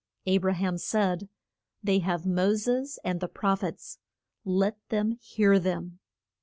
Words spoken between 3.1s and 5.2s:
the proph ets, let them